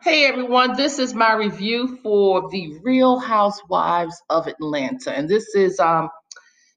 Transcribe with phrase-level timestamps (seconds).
[0.00, 5.78] Hey everyone, this is my review for the Real Housewives of Atlanta, and this is
[5.78, 6.08] um,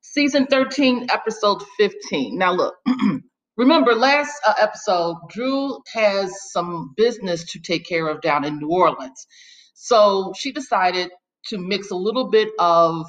[0.02, 2.38] season 13, episode 15.
[2.38, 2.76] Now, look,
[3.58, 8.70] remember last uh, episode, Drew has some business to take care of down in New
[8.70, 9.26] Orleans,
[9.74, 11.10] so she decided
[11.48, 13.08] to mix a little bit of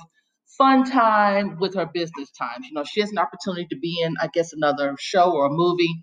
[0.59, 2.66] fun time with her business times.
[2.68, 5.50] You know, she has an opportunity to be in, I guess, another show or a
[5.50, 6.02] movie,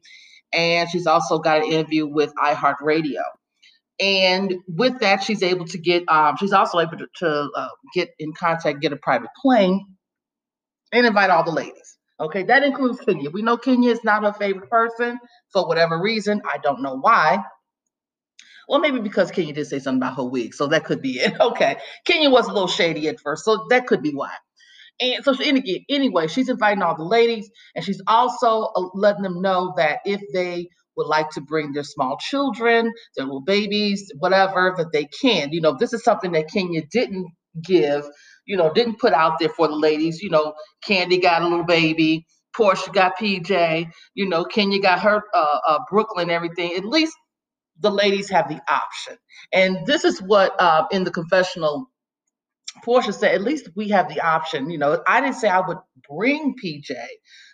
[0.51, 3.21] and she's also got an interview with iHeartRadio
[3.99, 8.09] and with that she's able to get um, she's also able to, to uh, get
[8.19, 9.85] in contact get a private plane
[10.91, 11.97] and invite all the ladies.
[12.19, 13.29] Okay that includes kenya.
[13.29, 15.19] We know kenya is not her favorite person
[15.51, 16.41] for whatever reason.
[16.45, 17.39] I don't know why.
[18.67, 21.33] Well maybe because kenya did say something about her wig so that could be it.
[21.41, 24.31] Okay kenya was a little shady at first so that could be why.
[25.01, 29.41] And so she, anyway she's inviting all the ladies and she's also uh, letting them
[29.41, 34.73] know that if they would like to bring their small children, their little babies, whatever,
[34.77, 35.51] that they can.
[35.51, 37.27] You know, this is something that Kenya didn't
[37.63, 38.05] give,
[38.45, 40.21] you know, didn't put out there for the ladies.
[40.21, 40.53] You know,
[40.87, 42.25] Kandi got a little baby,
[42.57, 46.75] Porsha got PJ, you know, Kenya got her uh, uh, Brooklyn, everything.
[46.75, 47.15] At least
[47.79, 49.17] the ladies have the option.
[49.51, 51.89] And this is what uh, in the confessional
[52.85, 54.69] Porsha said, at least we have the option.
[54.69, 55.77] You know, I didn't say I would
[56.09, 56.91] bring PJ,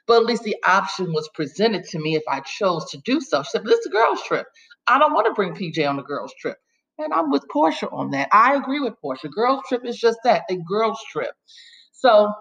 [0.09, 3.43] but at least the option was presented to me if I chose to do so.
[3.43, 4.47] She said, but it's a girls' trip.
[4.88, 6.57] I don't want to bring PJ on a girls' trip.
[6.97, 8.27] And I'm with Porsha on that.
[8.31, 9.31] I agree with Porsha.
[9.31, 11.30] Girls' trip is just that, a girls' trip.
[11.91, 12.33] So,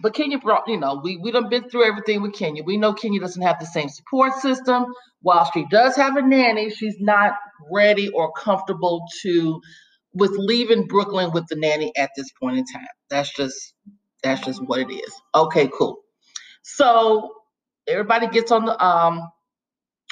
[0.00, 2.64] but Kenya brought, you know, we we done been through everything with Kenya.
[2.64, 4.86] We know Kenya doesn't have the same support system.
[5.20, 7.34] While she does have a nanny, she's not
[7.70, 9.60] ready or comfortable to
[10.14, 12.88] with leaving Brooklyn with the nanny at this point in time.
[13.10, 13.74] That's just
[14.22, 15.12] that's just what it is.
[15.34, 16.03] Okay, cool.
[16.64, 17.34] So
[17.88, 19.30] everybody gets on the um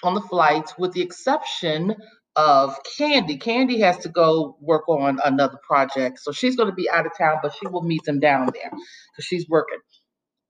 [0.04, 1.96] on the flights with the exception
[2.36, 3.42] of Kandi.
[3.42, 6.20] Kandi has to go work on another project.
[6.20, 8.70] So she's going to be out of town, but she will meet them down there
[8.70, 9.78] because she's working.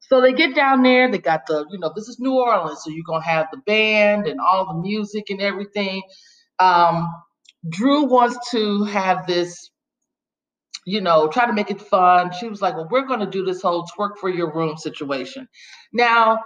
[0.01, 2.91] So they get down there, they got the, you know, this is New Orleans, so
[2.91, 6.03] you're gonna have the band and all the music and everything.
[6.59, 7.09] Um,
[7.69, 9.71] Drew wants to have this,
[10.85, 12.33] you know, try to make it fun.
[12.33, 15.49] She was like, Well, we're going to do this whole twerk for your room situation.
[15.93, 16.41] Now,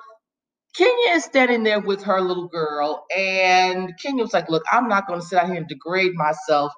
[0.76, 5.06] Kenya is standing there with her little girl, and Kenya was like, Look, I'm not
[5.06, 6.72] going to sit out here and degrade myself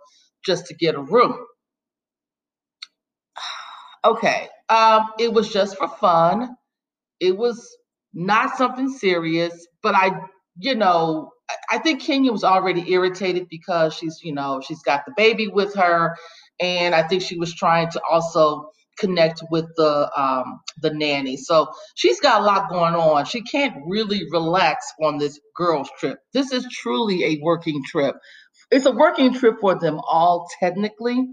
[0.45, 1.37] just to get a room.
[4.05, 4.49] okay.
[4.69, 6.57] Um, it was just for fun.
[7.21, 7.77] It was
[8.13, 10.21] not something serious, but I,
[10.59, 11.31] you know,
[11.71, 15.75] I think Kenya was already irritated because she's, you know, she's got the baby with
[15.75, 16.17] her,
[16.61, 21.37] and I think she was trying to also connect with the um, the nanny.
[21.37, 23.25] So she's got a lot going on.
[23.25, 26.19] She can't really relax on this girls' trip.
[26.33, 28.17] This is truly a working trip.
[28.71, 31.27] It's a working trip for them all, technically.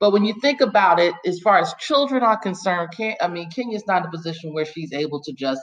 [0.00, 3.50] But when you think about it, as far as children are concerned, can I mean
[3.50, 5.62] Kenya's not in a position where she's able to just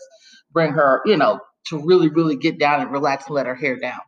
[0.51, 3.77] bring her, you know, to really, really get down and relax and let her hair
[3.77, 3.99] down.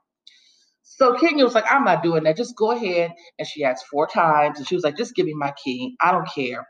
[0.97, 2.37] So Kenya was like, I'm not doing that.
[2.37, 3.11] Just go ahead.
[3.39, 5.95] And she asked four times, and she was like, just give me my key.
[6.01, 6.67] I don't care.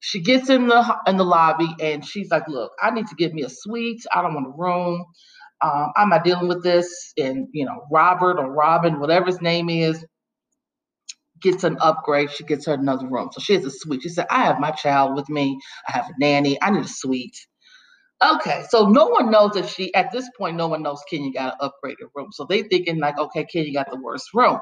[0.00, 3.34] She gets in the in the lobby and she's like, look, I need to give
[3.34, 4.04] me a suite.
[4.14, 5.04] I don't want a room.
[5.62, 7.12] Um, I'm not dealing with this.
[7.18, 10.04] And you know, Robert or Robin, whatever his name is,
[11.40, 12.30] gets an upgrade.
[12.32, 13.30] She gets her another room.
[13.32, 14.02] So she has a suite.
[14.02, 15.60] She said, I have my child with me.
[15.88, 16.58] I have a nanny.
[16.62, 17.38] I need a suite.
[18.24, 21.56] Okay, so no one knows if she at this point, no one knows Kenya got
[21.60, 22.30] an upgraded room.
[22.32, 24.60] So they thinking like, okay, Kenya got the worst room.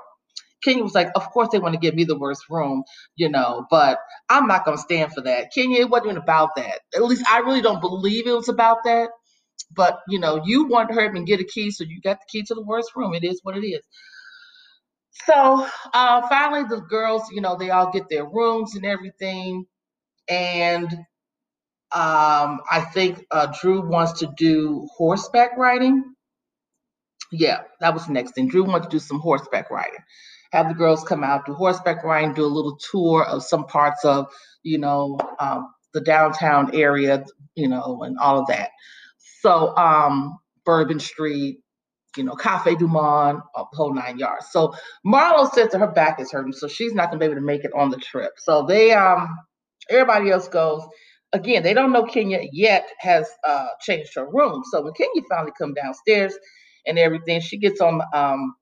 [0.65, 2.85] Kenya was like, of course they want to give me the worst room,
[3.17, 3.99] you know, but
[4.31, 5.51] I'm not gonna stand for that.
[5.55, 6.81] Kenya, it wasn't about that.
[6.95, 9.11] At least I really don't believe it was about that.
[9.75, 12.45] But you know, you want her and get a key, so you got the key
[12.45, 13.15] to the worst room.
[13.15, 13.83] It is what it is.
[15.27, 19.67] So uh, finally, the girls, you know, they all get their rooms and everything,
[20.29, 20.89] and
[21.95, 26.15] um, I think uh, Drew wants to do horseback riding.
[27.31, 28.49] Yeah, that was the next thing.
[28.49, 30.01] Drew wants to do some horseback riding.
[30.53, 34.05] Have the girls come out, do horseback riding, do a little tour of some parts
[34.05, 34.27] of,
[34.63, 37.25] you know, um, the downtown area,
[37.55, 38.71] you know, and all of that.
[39.41, 41.61] So, um, Bourbon Street,
[42.17, 44.47] you know, Cafe Du Monde, a whole nine yards.
[44.51, 44.75] So
[45.07, 47.65] Marlo said that her back is hurting, so she's not gonna be able to make
[47.65, 48.33] it on the trip.
[48.39, 49.39] So they um
[49.89, 50.87] everybody else goes
[51.35, 54.63] again, they don't know Kenya yet has uh, changed her room.
[54.73, 56.35] So when Kenya finally come downstairs
[56.87, 58.55] and everything, she gets on um,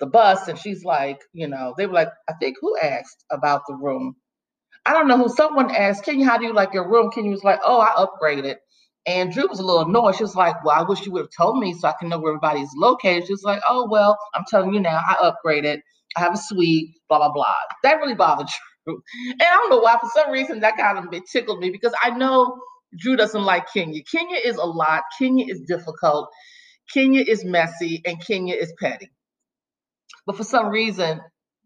[0.00, 3.62] the bus and she's like, you know, they were like, I think who asked about
[3.68, 4.16] the room?
[4.86, 5.28] I don't know who.
[5.28, 7.10] Someone asked Kenya, how do you like your room?
[7.12, 8.56] Kenya was like, oh, I upgraded.
[9.06, 10.16] And Drew was a little annoyed.
[10.16, 12.18] She was like, well, I wish you would have told me so I can know
[12.18, 13.26] where everybody's located.
[13.26, 15.80] She was like, oh, well, I'm telling you now, I upgraded.
[16.16, 17.54] I have a suite, blah, blah, blah.
[17.84, 18.48] That really bothered.
[18.86, 19.02] And
[19.40, 22.58] I don't know why, for some reason, that kind of tickled me because I know
[22.98, 24.02] Drew doesn't like Kenya.
[24.02, 25.02] Kenya is a lot.
[25.18, 26.30] Kenya is difficult.
[26.92, 29.10] Kenya is messy and Kenya is petty.
[30.26, 31.20] But for some reason,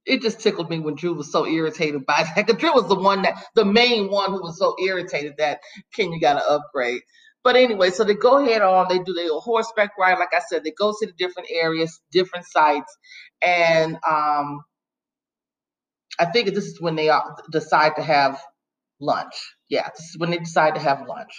[0.06, 2.46] it just tickled me when Drew was so irritated by that.
[2.46, 5.60] Because Drew was the one that, the main one who was so irritated that
[5.94, 7.02] Kenya got an upgrade.
[7.42, 10.18] But anyway, so they go ahead on, they do their horseback ride.
[10.18, 12.96] Like I said, they go to the different areas, different sites.
[13.46, 14.62] And um,
[16.18, 17.20] I think this is when they uh,
[17.50, 18.40] decide to have
[19.00, 19.34] lunch.
[19.68, 21.32] Yeah, this is when they decide to have lunch.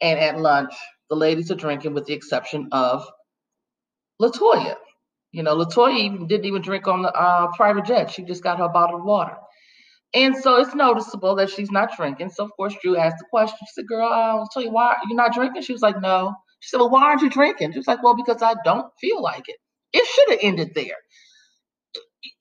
[0.00, 0.74] And at lunch,
[1.10, 3.06] the ladies are drinking with the exception of
[4.20, 4.76] Latoya.
[5.32, 8.10] You know, Latoya even didn't even drink on the uh, private jet.
[8.10, 9.36] She just got her bottle of water.
[10.14, 12.30] And so it's noticeable that she's not drinking.
[12.30, 13.58] So of course Drew asked the question.
[13.60, 16.70] She said, "Girl, I'll tell you why you're not drinking." She was like, "No." She
[16.70, 19.48] said, "Well, why aren't you drinking?" She was like, "Well, because I don't feel like
[19.48, 19.56] it."
[19.92, 20.96] It should have ended there.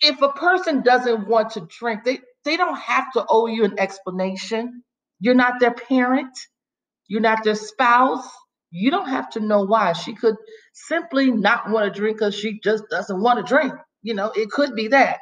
[0.02, 3.80] If a person doesn't want to drink, they they don't have to owe you an
[3.80, 4.84] explanation.
[5.20, 6.38] You're not their parent.
[7.08, 8.28] You're not their spouse.
[8.72, 9.94] You don't have to know why.
[9.94, 10.36] She could
[10.74, 13.74] simply not want to drink because she just doesn't want to drink.
[14.04, 15.20] You know, it could be that.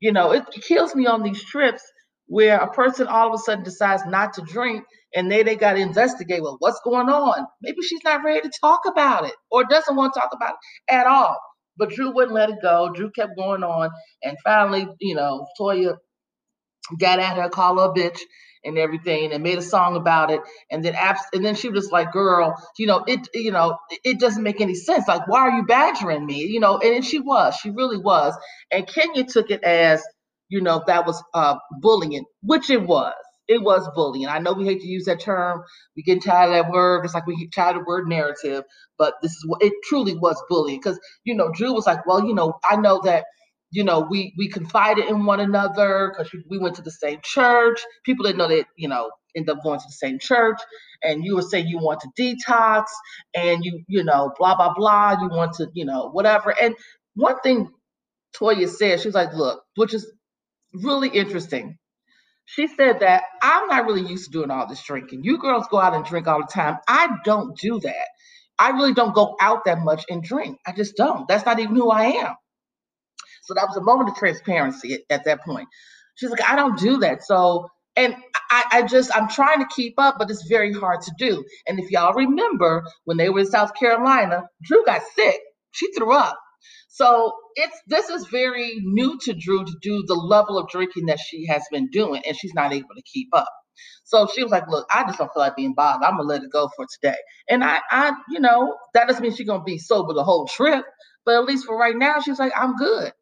[0.00, 1.82] You know, it kills me on these trips
[2.26, 5.74] where a person all of a sudden decides not to drink and they they got
[5.74, 9.64] to investigate well what's going on maybe she's not ready to talk about it or
[9.64, 10.54] doesn't want to talk about
[10.88, 11.36] it at all
[11.80, 12.92] but drew wouldn't let it go.
[12.94, 13.90] Drew kept going on.
[14.24, 15.98] And finally you know toya
[16.98, 18.20] got at her called her a bitch
[18.64, 20.40] and everything and made a song about it.
[20.70, 24.20] And then abs- and then she was like girl you know it you know it
[24.20, 25.08] doesn't make any sense.
[25.08, 26.44] Like why are you badgering me?
[26.46, 28.34] You know and she was she really was.
[28.72, 30.02] And kenya took it as
[30.50, 33.14] you know that was uh bullying which it was
[33.50, 35.62] it was bullying i know we hate to use that term
[35.96, 38.64] we get tired of that word it's like we get tired of the word narrative
[38.98, 42.26] but this is what it truly was bullying because you know drew was like well
[42.26, 43.16] you know i know that
[43.72, 47.80] you know, we we confided in one another because we went to the same church.
[48.06, 50.58] People didn't know that, you know, end up going to the same church.
[51.04, 52.86] And you were saying you want to detox
[53.36, 55.18] and you, you know, blah, blah, blah.
[55.22, 56.54] You want to, you know, whatever.
[56.62, 56.76] And
[57.16, 57.70] one thing
[58.36, 60.12] Toya said, she was like, look, which is
[60.74, 61.78] really interesting.
[62.54, 65.24] She said that I'm not really used to doing all this drinking.
[65.24, 66.78] You girls go out and drink all the time.
[66.88, 68.08] I don't do that.
[68.58, 70.58] I really don't go out that much and drink.
[70.66, 71.28] I just don't.
[71.28, 72.34] That's not even who I am.
[73.42, 75.68] So that was a moment of transparency at, at that point.
[76.16, 77.24] She's like, I don't do that.
[77.24, 78.14] So, and
[78.50, 81.44] I, I, just, I'm trying to keep up, but it's very hard to do.
[81.66, 85.40] And if y'all remember when they were in South Carolina, Drew got sick.
[85.72, 86.38] She threw up.
[86.88, 91.20] So it's this is very new to Drew to do the level of drinking that
[91.20, 93.48] she has been doing, and she's not able to keep up.
[94.04, 96.04] So she was like, "Look, I just don't feel like being bothered.
[96.04, 97.18] I'm gonna let it go for today."
[97.48, 100.84] And I, I, you know, that doesn't mean she's gonna be sober the whole trip,
[101.24, 103.12] but at least for right now, she's like, "I'm good."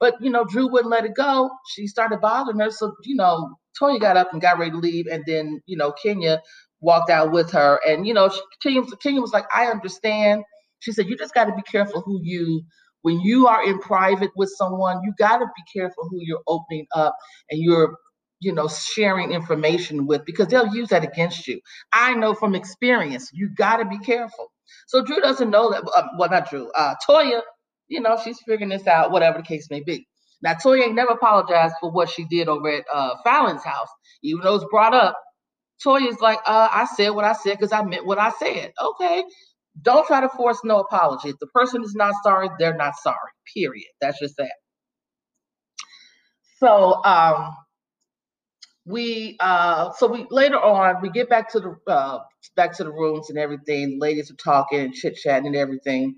[0.00, 1.50] But you know, Drew wouldn't let it go.
[1.74, 2.70] She started bothering her.
[2.70, 5.06] So, you know, Toya got up and got ready to leave.
[5.10, 6.42] And then, you know, Kenya
[6.80, 7.80] walked out with her.
[7.86, 8.30] And, you know,
[8.62, 10.44] Kenya, Kenya was like, I understand.
[10.80, 12.62] She said, You just got to be careful who you,
[13.02, 16.86] when you are in private with someone, you got to be careful who you're opening
[16.94, 17.16] up
[17.50, 17.96] and you're,
[18.40, 21.60] you know, sharing information with because they'll use that against you.
[21.92, 24.52] I know from experience, you got to be careful.
[24.88, 25.84] So Drew doesn't know that.
[25.96, 26.70] Uh, well, not Drew.
[26.72, 27.42] Uh, Toya
[27.88, 30.06] you know, she's figuring this out, whatever the case may be.
[30.42, 33.88] Now, Toya ain't never apologized for what she did over at uh, Falynn's house,
[34.22, 35.18] even though it's brought up.
[35.84, 38.72] Toya's like, uh, I said what I said because I meant what I said.
[38.82, 39.24] Okay.
[39.82, 41.30] Don't try to force no apology.
[41.30, 43.16] If the person is not sorry, they're not sorry.
[43.54, 43.88] Period.
[44.00, 44.52] That's just that.
[46.60, 47.54] So um
[48.86, 52.20] we uh so we later on we get back to the uh
[52.56, 53.90] back to the rooms and everything.
[53.92, 56.16] The ladies are talking and chit-chatting and everything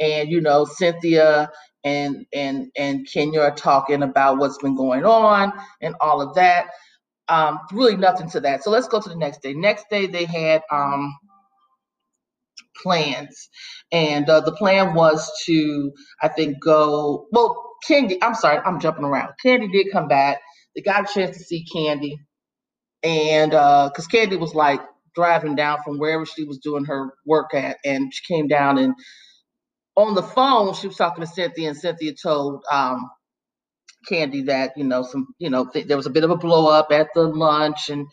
[0.00, 1.50] and you know Cynthia
[1.84, 6.66] and and and Kenya are talking about what's been going on and all of that.
[7.28, 8.64] Um, really nothing to that.
[8.64, 9.54] So let's go to the next day.
[9.54, 11.14] Next day they had um,
[12.82, 13.48] plans,
[13.92, 15.92] and uh, the plan was to
[16.22, 17.26] I think go.
[17.32, 19.32] Well, Kandi, I'm sorry, I'm jumping around.
[19.44, 20.38] Kandi did come back.
[20.76, 22.16] They got a chance to see Kandi,
[23.04, 24.80] and because uh, Kandi was like
[25.14, 28.94] driving down from wherever she was doing her work at, and she came down and
[29.96, 33.10] on the phone, she was talking to Cynthia, and Cynthia told um,
[34.10, 36.68] Kandi that you know some you know th- there was a bit of a blow
[36.68, 38.06] up at the lunch, and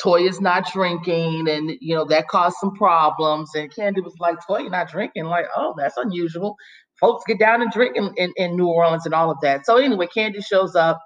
[0.00, 3.50] Toya's not drinking, and you know that caused some problems.
[3.54, 6.56] And Kandi was like, "Toya not drinking?" Like, oh, that's unusual.
[7.00, 9.66] Folks get down and drink in, in, in New Orleans and all of that.
[9.66, 11.00] So anyway, Kandi shows up.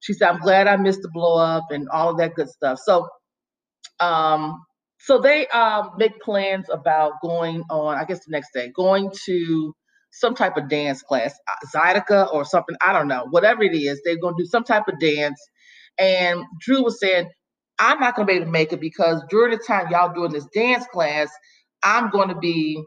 [0.00, 2.78] She said, "I'm glad I missed the blow up and all of that good stuff."
[2.84, 3.06] So
[4.00, 4.62] um,
[4.98, 9.74] so they um, make plans about going on, I guess the next day, going to
[10.10, 12.76] some type of dance class, uh, Zydeco or something.
[12.80, 13.26] I don't know.
[13.30, 15.40] Whatever it is, they're going to do some type of dance.
[15.98, 17.30] And Drew was saying,
[17.82, 20.32] I'm not going to be able to make it because during the time y'all doing
[20.32, 21.28] this dance class,
[21.84, 22.84] I'm going to be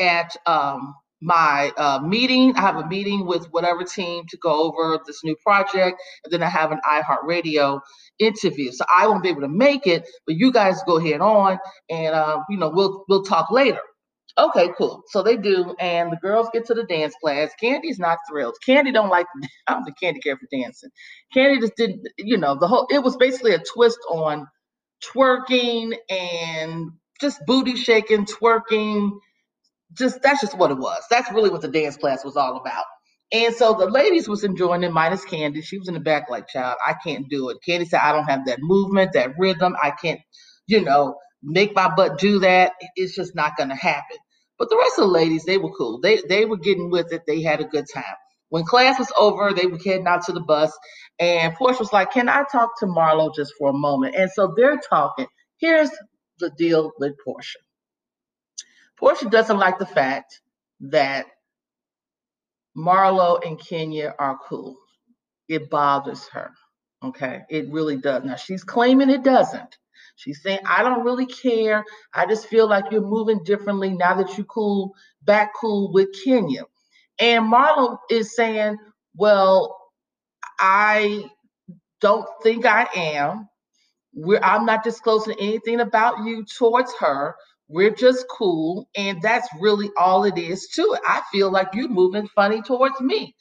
[0.00, 2.54] at um, my uh, meeting.
[2.56, 6.42] I have a meeting with whatever team to go over this new project, and then
[6.42, 7.80] I have an iHeartRadio
[8.20, 8.72] interview.
[8.72, 11.58] So I won't be able to make it, but you guys go ahead on,
[11.90, 13.80] and uh, you know we'll we'll talk later.
[14.36, 15.02] Okay, cool.
[15.08, 17.50] So they do, and the girls get to the dance class.
[17.62, 18.56] Kandi's not thrilled.
[18.66, 19.26] Kandi don't like.
[19.66, 20.90] I don't think Kandi care for dancing.
[21.34, 22.02] Kandi just didn't.
[22.18, 22.86] You know, the whole.
[22.90, 24.46] It was basically a twist on
[25.04, 29.12] twerking and just booty shaking, twerking.
[29.94, 31.02] Just that's just what it was.
[31.10, 32.84] That's really what the dance class was all about.
[33.32, 35.62] And so the ladies was enjoying it, minus Kandi.
[35.62, 37.58] She was in the back like, child, I can't do it.
[37.68, 39.76] Kandi said, I don't have that movement, that rhythm.
[39.82, 40.20] I can't,
[40.66, 42.72] you know, make my butt do that.
[42.96, 44.16] It's just not gonna happen.
[44.58, 46.00] But the rest of the ladies, they were cool.
[46.00, 47.22] They they were getting with it.
[47.26, 48.04] They had a good time.
[48.50, 50.76] When class was over, they were heading out to the bus,
[51.18, 54.52] and Porsha was like, "Can I talk to Marlo just for a moment?" And so
[54.56, 55.26] they're talking.
[55.58, 55.90] Here's
[56.40, 57.56] the deal with Porsha.
[59.00, 60.40] Porsha doesn't like the fact
[60.80, 61.26] that
[62.76, 64.76] Marlo and Kenya are cool.
[65.48, 66.52] It bothers her.
[67.04, 68.24] Okay, it really does.
[68.24, 69.78] Now she's claiming it doesn't.
[70.18, 71.84] She's saying, I don't really care.
[72.12, 76.64] I just feel like you're moving differently now that you cool back cool with Kenya.
[77.20, 78.78] And Marlo is saying,
[79.14, 79.78] Well,
[80.58, 81.30] I
[82.00, 83.48] don't think I am.
[84.12, 87.36] We're, I'm not disclosing anything about you towards her.
[87.68, 88.88] We're just cool.
[88.96, 91.00] And that's really all it is to it.
[91.06, 93.36] I feel like you're moving funny towards me.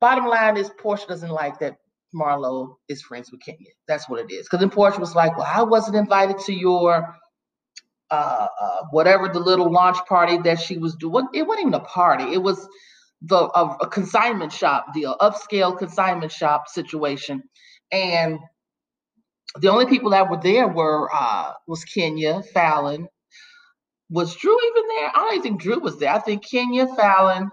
[0.00, 1.76] Bottom line is Porsha doesn't like that
[2.14, 3.70] Marlo is friends with Kenya.
[3.86, 4.46] That's what it is.
[4.46, 7.14] Because then Porsha was like, well, I wasn't invited to your
[8.10, 11.28] uh, uh, whatever the little launch party that she was doing.
[11.32, 12.32] It wasn't even a party.
[12.32, 12.66] It was
[13.22, 17.42] the a, a consignment shop deal, upscale consignment shop situation.
[17.92, 18.38] And
[19.60, 23.06] the only people that were there were uh, was Kenya, Falynn.
[24.10, 25.08] Was Drew even there?
[25.08, 26.12] I don't even think Drew was there.
[26.12, 27.50] I think Kenya, Falynn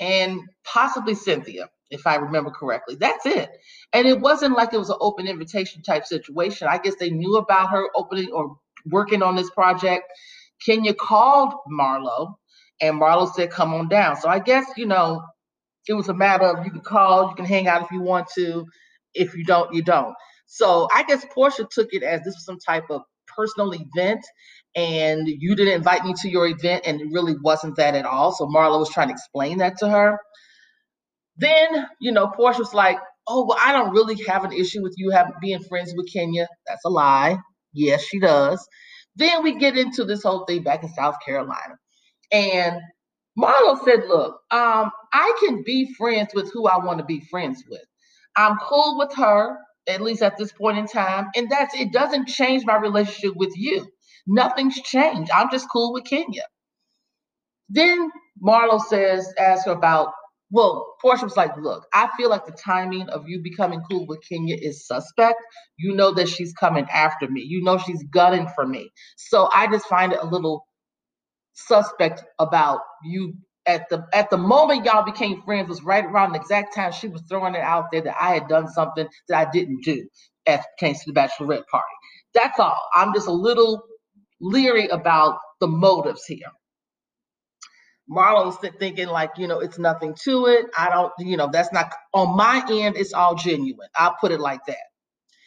[0.00, 2.96] and possibly Cynthia if I remember correctly.
[2.96, 3.50] That's it.
[3.92, 6.66] And it wasn't like it was an open invitation type situation.
[6.68, 8.56] I guess they knew about her opening or
[8.86, 10.04] working on this project.
[10.64, 12.34] Kenya called Marlo,
[12.80, 14.16] and Marlo said, Come on down.
[14.16, 15.22] So I guess, you know,
[15.86, 18.28] it was a matter of you can call, you can hang out if you want
[18.36, 18.66] to.
[19.14, 20.14] If you don't, you don't.
[20.46, 24.24] So I guess Porsha took it as this was some type of personal event
[24.74, 28.32] and you didn't invite me to your event and it really wasn't that at all.
[28.32, 30.18] So Marlo was trying to explain that to her.
[31.42, 34.94] Then, you know, Porsha was like, oh, well, I don't really have an issue with
[34.96, 36.48] you having being friends with Kenya.
[36.68, 37.38] That's a lie.
[37.72, 38.66] Yes, she does.
[39.16, 41.76] Then we get into this whole thing back in South Carolina.
[42.32, 42.76] And
[43.38, 47.64] Marlo said, look, um, I can be friends with who I want to be friends
[47.68, 47.82] with.
[48.36, 49.56] I'm cool with her,
[49.88, 51.28] at least at this point in time.
[51.36, 53.86] And that's it doesn't change my relationship with you.
[54.26, 55.30] Nothing's changed.
[55.34, 56.44] I'm just cool with Kenya.
[57.68, 58.10] Then
[58.42, 60.12] Marlo says, ask her about
[60.52, 64.20] well, Porsha was like, look, I feel like the timing of you becoming cool with
[64.28, 65.42] Kenya is suspect.
[65.78, 67.42] You know that she's coming after me.
[67.42, 68.90] You know she's gunning for me.
[69.16, 70.66] So I just find it a little
[71.54, 73.34] suspect about you
[73.66, 77.08] at the at the moment y'all became friends was right around the exact time she
[77.08, 80.06] was throwing it out there that I had done something that I didn't do
[80.46, 81.94] at came to the bachelorette party.
[82.34, 82.80] That's all.
[82.94, 83.82] I'm just a little
[84.40, 86.38] leery about the motives here.
[88.12, 90.66] Marlo's thinking like, you know, it's nothing to it.
[90.78, 92.96] I don't, you know, that's not on my end.
[92.96, 93.88] It's all genuine.
[93.96, 94.76] I'll put it like that,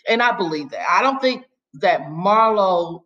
[0.09, 0.85] and I believe that.
[0.89, 1.45] I don't think
[1.75, 3.01] that Marlo.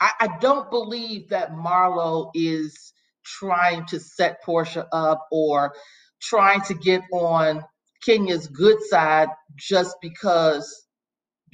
[0.00, 2.92] I, I don't believe that Marlo is
[3.24, 5.74] trying to set Porsha up or
[6.20, 7.64] trying to get on
[8.04, 10.86] Kenya's good side just because,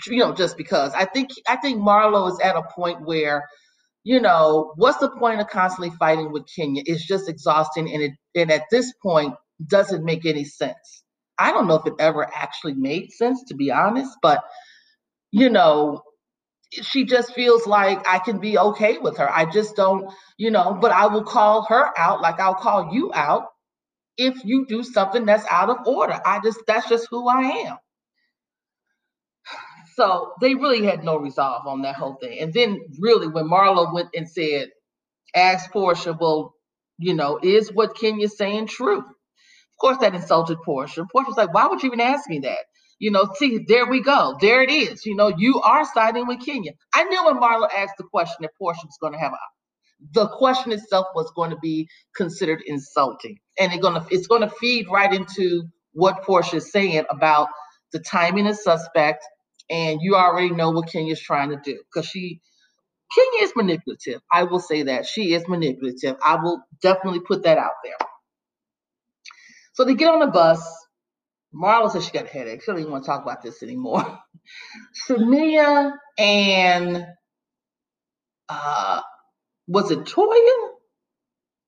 [0.06, 0.92] you know, just because.
[0.94, 3.48] I think I think Marlo is at a point where
[4.04, 6.82] you know, what's the point of constantly fighting with Kenya?
[6.86, 9.34] It's just exhausting, and it and at this point
[9.66, 11.04] doesn't make any sense.
[11.38, 14.42] I don't know if it ever actually made sense, to be honest, but
[15.30, 16.02] you know,
[16.72, 19.30] she just feels like I can be okay with her.
[19.30, 23.12] I just don't, you know, but I will call her out like I'll call you
[23.14, 23.44] out
[24.16, 26.20] if you do something that's out of order.
[26.24, 27.78] I just that's just who I am.
[29.96, 32.38] So they really had no resolve on that whole thing.
[32.40, 34.70] And then really when Marlo went and said,
[35.34, 36.54] asked Porsha, well,
[36.98, 39.00] you know, is what Kenya's saying true?
[39.00, 39.26] Of
[39.80, 41.02] course that insulted Portia.
[41.02, 42.58] Porsha was like, why would you even ask me that?
[42.98, 44.36] You know, see, there we go.
[44.40, 45.06] There it is.
[45.06, 46.72] You know, you are siding with Kenya.
[46.94, 49.38] I knew when Marlo asked the question that Porsha was going to have a
[50.12, 54.86] the question itself was going to be considered insulting, and it's gonna it's gonna feed
[54.90, 57.48] right into what Porsha is saying about
[57.92, 59.24] the timing of suspect,
[59.72, 62.42] and you already know what Kenya's trying to do because she
[63.14, 64.20] Kenya is manipulative.
[64.32, 66.16] I will say that she is manipulative.
[66.24, 67.96] I will definitely put that out there.
[69.74, 70.62] So they get on the bus.
[71.54, 72.62] Marla says she got a headache.
[72.62, 74.04] She don't even want to talk about this anymore.
[75.08, 77.06] Shamea and
[78.48, 79.00] uh
[79.68, 80.70] was it Toya?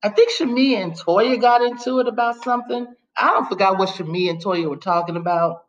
[0.03, 2.87] I think Shamea and Toya got into it about something.
[3.17, 5.64] I don't forgot what Shamea and Toya were talking about.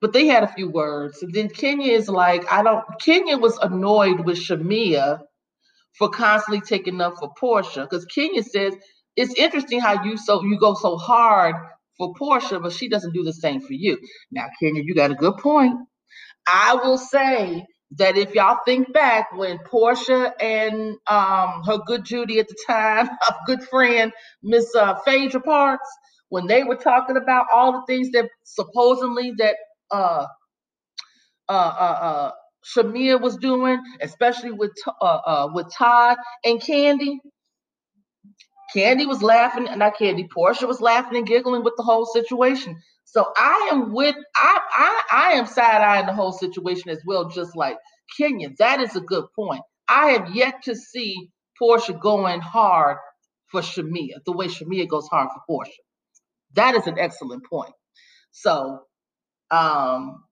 [0.00, 1.22] But they had a few words.
[1.22, 5.20] And then Kenya is like, I don't Kenya was annoyed with Shamea
[5.98, 7.84] for constantly taking up for Porsha.
[7.84, 8.74] Because Kenya says
[9.16, 11.56] it's interesting how you so you go so hard
[11.98, 13.98] for Porsha, but she doesn't do the same for you.
[14.32, 15.76] Now, Kenya, you got a good point.
[16.46, 17.64] I will say
[17.98, 23.08] that if y'all think back when Porsha and um, her good Judy at the time,
[23.28, 25.88] a good friend, Miss uh, Phaedra Parks,
[26.30, 29.56] when they were talking about all the things that supposedly that
[29.90, 30.26] uh,
[31.48, 32.32] uh, uh, uh,
[32.64, 37.18] Shamea was doing, especially with uh, uh, with Todd and Kandi.
[38.74, 40.28] Kandi was laughing, not Kandi.
[40.36, 42.76] Porsha was laughing and giggling with the whole situation.
[43.04, 47.28] So I am with I I, I am side eyeing the whole situation as well,
[47.30, 47.78] just like
[48.18, 48.50] Kenya.
[48.58, 49.62] That is a good point.
[49.88, 51.30] I have yet to see
[51.60, 52.98] Porsha going hard
[53.50, 55.72] for Shamea, the way Shamea goes hard for Porsha.
[56.54, 57.72] That is an excellent point.
[58.32, 58.82] So,
[59.50, 60.24] um,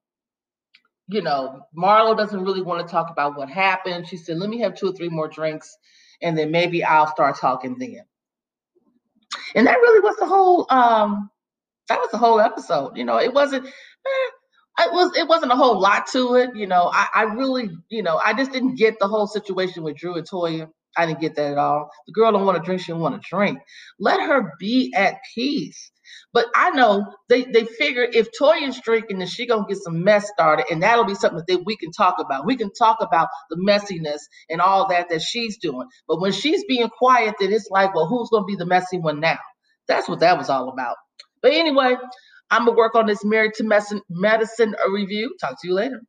[1.07, 4.07] you know, Marlo doesn't really want to talk about what happened.
[4.07, 5.77] She said, "Let me have two or three more drinks,
[6.21, 8.03] and then maybe I'll start talking then."
[9.55, 11.29] And that really was the whole um
[11.87, 12.97] that was the whole episode.
[12.97, 14.29] You know, it wasn't eh,
[14.79, 16.55] it was it wasn't a whole lot to it.
[16.55, 19.97] You know, I, I really, you know, I just didn't get the whole situation with
[19.97, 20.69] Drew and Toya.
[20.97, 21.89] I didn't get that at all.
[22.07, 23.59] The girl don't want to drink, she don't want to drink.
[23.99, 25.91] Let her be at peace.
[26.33, 30.29] But I know they, they figure if Toya's drinking, then she gonna get some mess
[30.29, 32.45] started, and that'll be something that we can talk about.
[32.45, 35.87] We can talk about the messiness and all that that she's doing.
[36.07, 39.19] But when she's being quiet, then it's like, well, who's gonna be the messy one
[39.19, 39.39] now?
[39.87, 40.97] That's what that was all about.
[41.41, 41.95] But anyway,
[42.51, 45.35] I'm gonna work on this married to medicine, medicine review.
[45.41, 46.01] Talk to you later.